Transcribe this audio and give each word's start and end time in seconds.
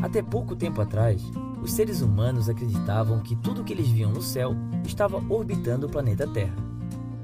Até 0.00 0.22
pouco 0.22 0.54
tempo 0.54 0.80
atrás, 0.80 1.22
os 1.62 1.72
seres 1.72 2.00
humanos 2.00 2.48
acreditavam 2.48 3.20
que 3.20 3.34
tudo 3.34 3.64
que 3.64 3.72
eles 3.72 3.88
viam 3.88 4.12
no 4.12 4.22
céu 4.22 4.54
estava 4.84 5.22
orbitando 5.28 5.86
o 5.86 5.90
planeta 5.90 6.26
Terra. 6.26 6.54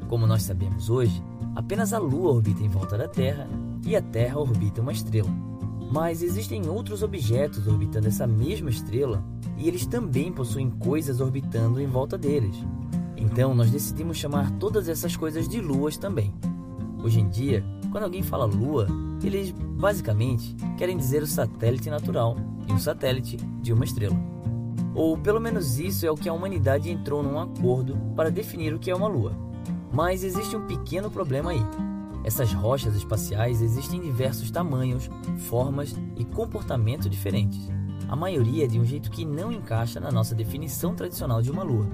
Como 0.08 0.26
nós 0.26 0.42
sabemos 0.42 0.90
hoje, 0.90 1.22
apenas 1.54 1.92
a 1.92 1.98
Lua 1.98 2.32
orbita 2.32 2.62
em 2.62 2.68
volta 2.68 2.98
da 2.98 3.06
Terra 3.06 3.48
e 3.86 3.94
a 3.94 4.02
Terra 4.02 4.40
orbita 4.40 4.80
uma 4.80 4.92
estrela. 4.92 5.30
Mas 5.92 6.22
existem 6.22 6.68
outros 6.68 7.02
objetos 7.02 7.68
orbitando 7.68 8.08
essa 8.08 8.26
mesma 8.26 8.70
estrela 8.70 9.24
e 9.56 9.68
eles 9.68 9.86
também 9.86 10.32
possuem 10.32 10.68
coisas 10.68 11.20
orbitando 11.20 11.80
em 11.80 11.86
volta 11.86 12.18
deles. 12.18 12.56
Então 13.16 13.54
nós 13.54 13.70
decidimos 13.70 14.16
chamar 14.16 14.50
todas 14.58 14.88
essas 14.88 15.16
coisas 15.16 15.48
de 15.48 15.60
luas 15.60 15.96
também. 15.96 16.34
Hoje 17.04 17.20
em 17.20 17.28
dia, 17.28 17.64
quando 17.92 18.04
alguém 18.04 18.22
fala 18.22 18.44
lua, 18.44 18.88
eles 19.22 19.52
basicamente 19.52 20.56
querem 20.76 20.96
dizer 20.96 21.22
o 21.22 21.26
satélite 21.26 21.88
natural 21.88 22.36
e 22.68 22.72
um 22.72 22.78
satélite 22.78 23.36
de 23.36 23.72
uma 23.72 23.84
estrela. 23.84 24.16
Ou 24.94 25.18
pelo 25.18 25.40
menos 25.40 25.78
isso 25.78 26.06
é 26.06 26.10
o 26.10 26.14
que 26.14 26.28
a 26.28 26.32
humanidade 26.32 26.90
entrou 26.90 27.22
num 27.22 27.38
acordo 27.38 27.96
para 28.14 28.30
definir 28.30 28.72
o 28.72 28.78
que 28.78 28.90
é 28.90 28.94
uma 28.94 29.08
lua. 29.08 29.32
Mas 29.92 30.22
existe 30.22 30.56
um 30.56 30.66
pequeno 30.66 31.10
problema 31.10 31.50
aí. 31.50 31.62
Essas 32.24 32.52
rochas 32.52 32.94
espaciais 32.96 33.60
existem 33.60 33.98
em 33.98 34.02
diversos 34.02 34.50
tamanhos, 34.50 35.10
formas 35.48 35.94
e 36.16 36.24
comportamento 36.24 37.08
diferentes. 37.08 37.68
A 38.08 38.16
maioria 38.16 38.66
de 38.68 38.78
um 38.78 38.84
jeito 38.84 39.10
que 39.10 39.24
não 39.24 39.52
encaixa 39.52 40.00
na 40.00 40.10
nossa 40.10 40.34
definição 40.34 40.94
tradicional 40.94 41.42
de 41.42 41.50
uma 41.50 41.62
lua. 41.62 41.86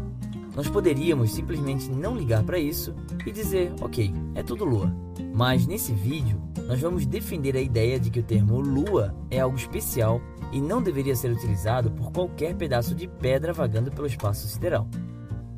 Nós 0.55 0.69
poderíamos 0.69 1.33
simplesmente 1.33 1.91
não 1.91 2.17
ligar 2.17 2.43
para 2.43 2.59
isso 2.59 2.95
e 3.25 3.31
dizer, 3.31 3.73
ok, 3.81 4.13
é 4.35 4.43
tudo 4.43 4.65
lua. 4.65 4.93
Mas 5.35 5.67
nesse 5.67 5.93
vídeo, 5.93 6.41
nós 6.67 6.81
vamos 6.81 7.07
defender 7.07 7.57
a 7.57 7.61
ideia 7.61 7.99
de 7.99 8.11
que 8.11 8.21
o 8.21 8.23
termo 8.23 8.61
lua 8.61 9.15
é 9.31 9.41
algo 9.41 9.57
especial 9.57 10.21
e 10.53 10.61
não 10.61 10.83
deveria 10.83 11.15
ser 11.15 11.31
utilizado 11.31 11.91
por 11.91 12.11
qualquer 12.13 12.55
pedaço 12.57 12.95
de 12.95 13.07
pedra 13.07 13.53
vagando 13.53 13.91
pelo 13.91 14.07
espaço 14.07 14.49
sideral. 14.49 14.89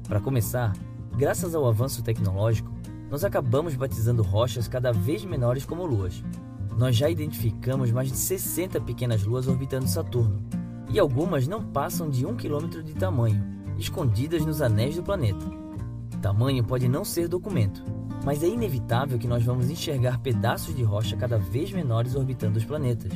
Para 0.06 0.20
começar, 0.20 0.72
graças 1.16 1.54
ao 1.54 1.66
avanço 1.66 2.02
tecnológico, 2.02 2.70
nós 3.10 3.24
acabamos 3.24 3.74
batizando 3.74 4.22
rochas 4.22 4.68
cada 4.68 4.92
vez 4.92 5.24
menores 5.24 5.64
como 5.64 5.86
luas. 5.86 6.22
Nós 6.76 6.96
já 6.96 7.08
identificamos 7.08 7.90
mais 7.90 8.08
de 8.08 8.16
60 8.16 8.80
pequenas 8.80 9.22
luas 9.24 9.46
orbitando 9.46 9.86
Saturno, 9.86 10.42
e 10.90 10.98
algumas 10.98 11.46
não 11.46 11.62
passam 11.62 12.08
de 12.08 12.26
um 12.26 12.36
quilômetro 12.36 12.82
de 12.82 12.94
tamanho, 12.94 13.61
escondidas 13.82 14.44
nos 14.44 14.62
anéis 14.62 14.96
do 14.96 15.02
planeta. 15.02 15.44
Tamanho 16.20 16.62
pode 16.62 16.88
não 16.88 17.04
ser 17.04 17.26
documento, 17.26 17.82
mas 18.24 18.42
é 18.42 18.46
inevitável 18.46 19.18
que 19.18 19.26
nós 19.26 19.42
vamos 19.42 19.68
enxergar 19.68 20.20
pedaços 20.20 20.74
de 20.74 20.82
rocha 20.82 21.16
cada 21.16 21.36
vez 21.36 21.72
menores 21.72 22.14
orbitando 22.14 22.58
os 22.58 22.64
planetas. 22.64 23.12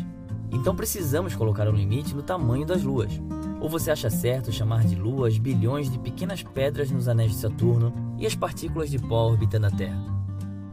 Então 0.50 0.75
precisamos 0.75 1.34
colocar 1.34 1.69
um 1.69 1.72
limite 1.72 2.14
no 2.14 2.22
tamanho 2.22 2.67
das 2.67 2.83
luas. 2.83 3.20
Ou 3.61 3.69
você 3.69 3.91
acha 3.91 4.11
certo 4.11 4.53
chamar 4.53 4.84
de 4.84 4.94
luas 4.94 5.39
bilhões 5.39 5.91
de 5.91 5.98
pequenas 5.98 6.42
pedras 6.42 6.91
nos 6.91 7.09
anéis 7.09 7.33
de 7.33 7.39
Saturno 7.39 7.92
e 8.19 8.27
as 8.27 8.34
partículas 8.34 8.91
de 8.91 8.98
pó 8.98 9.28
orbitando 9.31 9.67
a 9.67 9.70
Terra? 9.70 10.05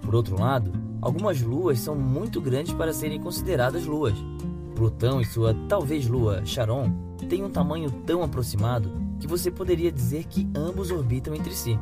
Por 0.01 0.15
outro 0.15 0.39
lado, 0.39 0.71
algumas 1.01 1.41
luas 1.41 1.79
são 1.79 1.95
muito 1.95 2.41
grandes 2.41 2.73
para 2.73 2.93
serem 2.93 3.21
consideradas 3.21 3.85
luas. 3.85 4.15
Plutão 4.75 5.21
e 5.21 5.25
sua 5.25 5.55
talvez 5.69 6.07
lua 6.07 6.43
Charon 6.45 6.91
têm 7.29 7.43
um 7.43 7.49
tamanho 7.49 7.89
tão 8.05 8.23
aproximado 8.23 8.91
que 9.19 9.27
você 9.27 9.49
poderia 9.51 9.91
dizer 9.91 10.25
que 10.25 10.49
ambos 10.55 10.91
orbitam 10.91 11.33
entre 11.33 11.53
si. 11.53 11.77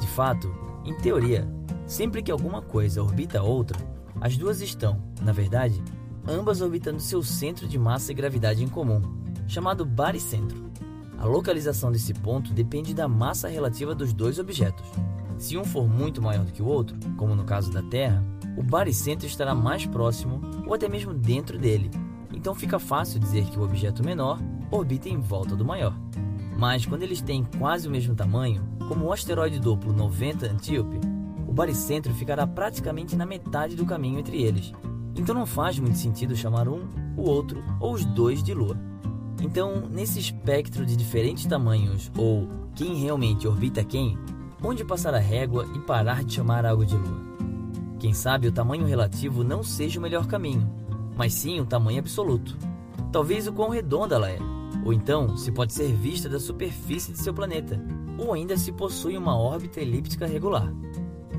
De 0.00 0.06
fato, 0.08 0.52
em 0.84 0.94
teoria, 0.94 1.48
sempre 1.86 2.22
que 2.22 2.30
alguma 2.30 2.60
coisa 2.60 3.02
orbita 3.02 3.42
outra, 3.42 3.78
as 4.20 4.36
duas 4.36 4.60
estão, 4.60 5.02
na 5.22 5.32
verdade, 5.32 5.82
ambas 6.26 6.60
orbitando 6.60 7.00
seu 7.00 7.22
centro 7.22 7.68
de 7.68 7.78
massa 7.78 8.12
e 8.12 8.14
gravidade 8.14 8.62
em 8.62 8.68
comum, 8.68 9.02
chamado 9.46 9.84
baricentro. 9.84 10.64
A 11.18 11.26
localização 11.26 11.90
desse 11.90 12.12
ponto 12.12 12.52
depende 12.52 12.92
da 12.92 13.08
massa 13.08 13.48
relativa 13.48 13.94
dos 13.94 14.12
dois 14.12 14.38
objetos. 14.38 14.84
Se 15.38 15.56
um 15.56 15.64
for 15.64 15.88
muito 15.88 16.22
maior 16.22 16.44
do 16.44 16.52
que 16.52 16.62
o 16.62 16.66
outro, 16.66 16.96
como 17.16 17.34
no 17.34 17.44
caso 17.44 17.70
da 17.70 17.82
Terra, 17.82 18.24
o 18.56 18.62
baricentro 18.62 19.26
estará 19.26 19.54
mais 19.54 19.86
próximo 19.86 20.40
ou 20.66 20.74
até 20.74 20.88
mesmo 20.88 21.12
dentro 21.12 21.58
dele. 21.58 21.90
Então 22.32 22.54
fica 22.54 22.78
fácil 22.78 23.18
dizer 23.18 23.44
que 23.46 23.58
o 23.58 23.62
objeto 23.62 24.04
menor 24.04 24.38
orbita 24.70 25.08
em 25.08 25.18
volta 25.18 25.56
do 25.56 25.64
maior. 25.64 25.94
Mas 26.58 26.86
quando 26.86 27.02
eles 27.02 27.20
têm 27.20 27.44
quase 27.58 27.88
o 27.88 27.90
mesmo 27.90 28.14
tamanho, 28.14 28.62
como 28.88 29.06
o 29.06 29.12
asteroide 29.12 29.58
duplo 29.58 29.92
90 29.92 30.46
Antíope, 30.46 31.00
o 31.46 31.52
baricentro 31.52 32.12
ficará 32.14 32.46
praticamente 32.46 33.16
na 33.16 33.26
metade 33.26 33.76
do 33.76 33.86
caminho 33.86 34.18
entre 34.18 34.42
eles. 34.42 34.72
Então 35.16 35.34
não 35.34 35.46
faz 35.46 35.78
muito 35.78 35.98
sentido 35.98 36.34
chamar 36.34 36.68
um, 36.68 36.88
o 37.16 37.22
outro 37.22 37.62
ou 37.80 37.94
os 37.94 38.04
dois 38.04 38.42
de 38.42 38.52
Lua. 38.52 38.76
Então, 39.42 39.88
nesse 39.90 40.18
espectro 40.18 40.86
de 40.86 40.96
diferentes 40.96 41.44
tamanhos, 41.46 42.10
ou 42.16 42.48
quem 42.74 42.94
realmente 42.94 43.46
orbita 43.46 43.84
quem, 43.84 44.18
onde 44.62 44.84
passar 44.84 45.14
a 45.14 45.18
régua 45.18 45.66
e 45.74 45.78
parar 45.80 46.24
de 46.24 46.34
chamar 46.34 46.64
algo 46.64 46.84
de 46.84 46.96
Lua? 46.96 47.34
Quem 47.98 48.12
sabe 48.12 48.48
o 48.48 48.52
tamanho 48.52 48.86
relativo 48.86 49.44
não 49.44 49.62
seja 49.62 49.98
o 49.98 50.02
melhor 50.02 50.26
caminho, 50.26 50.68
mas 51.16 51.34
sim 51.34 51.60
o 51.60 51.66
tamanho 51.66 52.00
absoluto. 52.00 52.56
Talvez 53.12 53.46
o 53.46 53.52
quão 53.52 53.70
redonda 53.70 54.16
ela 54.16 54.30
é, 54.30 54.38
ou 54.84 54.92
então 54.92 55.36
se 55.36 55.50
pode 55.50 55.72
ser 55.72 55.92
vista 55.92 56.28
da 56.28 56.38
superfície 56.38 57.12
de 57.12 57.18
seu 57.18 57.32
planeta, 57.32 57.80
ou 58.18 58.32
ainda 58.32 58.56
se 58.56 58.70
possui 58.70 59.16
uma 59.16 59.36
órbita 59.36 59.80
elíptica 59.80 60.26
regular. 60.26 60.72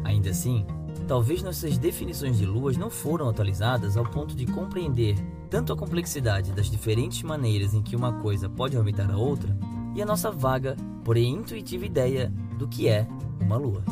Ainda 0.03 0.31
assim, 0.31 0.65
talvez 1.07 1.43
nossas 1.43 1.77
definições 1.77 2.37
de 2.37 2.45
luas 2.45 2.75
não 2.75 2.89
foram 2.89 3.29
atualizadas 3.29 3.95
ao 3.95 4.05
ponto 4.05 4.35
de 4.35 4.45
compreender 4.45 5.15
tanto 5.49 5.71
a 5.71 5.77
complexidade 5.77 6.51
das 6.51 6.69
diferentes 6.69 7.21
maneiras 7.23 7.73
em 7.73 7.81
que 7.81 7.95
uma 7.95 8.13
coisa 8.13 8.49
pode 8.49 8.75
orbitar 8.75 9.09
a 9.11 9.17
outra 9.17 9.55
e 9.95 10.01
a 10.01 10.05
nossa 10.05 10.31
vaga, 10.31 10.75
porém 11.03 11.35
intuitiva 11.35 11.85
ideia 11.85 12.33
do 12.57 12.67
que 12.67 12.87
é 12.87 13.07
uma 13.39 13.57
lua. 13.57 13.83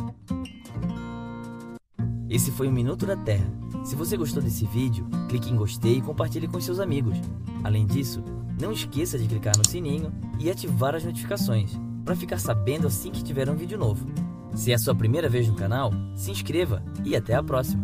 Esse 2.30 2.52
foi 2.52 2.68
o 2.68 2.72
Minuto 2.72 3.06
da 3.06 3.16
Terra. 3.16 3.46
Se 3.84 3.96
você 3.96 4.18
gostou 4.18 4.42
desse 4.42 4.66
vídeo, 4.66 5.06
clique 5.30 5.52
em 5.52 5.56
gostei 5.56 5.98
e 5.98 6.02
compartilhe 6.02 6.48
com 6.48 6.60
seus 6.60 6.80
amigos. 6.80 7.16
Além 7.64 7.86
disso, 7.86 8.24
não 8.64 8.72
esqueça 8.72 9.20
de 9.20 9.28
clicar 9.28 9.58
no 9.58 9.70
sininho 9.70 10.12
e 10.40 10.50
ativar 10.50 10.96
as 10.96 11.04
notificações 11.04 11.74
para 12.06 12.16
ficar 12.16 12.38
sabendo 12.38 12.88
assim 12.88 13.12
que 13.12 13.24
tiver 13.24 13.50
um 13.50 13.56
vídeo 13.56 13.78
novo. 13.78 14.08
Se 14.56 14.72
é 14.72 14.76
a 14.76 14.80
sua 14.80 14.96
primeira 14.96 15.28
vez 15.28 15.48
no 15.48 15.56
canal, 15.56 15.92
se 16.16 16.32
inscreva 16.32 16.82
e 17.04 17.16
até 17.16 17.34
a 17.34 17.44
próxima! 17.44 17.84